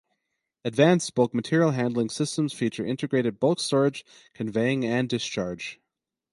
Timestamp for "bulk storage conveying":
3.39-4.83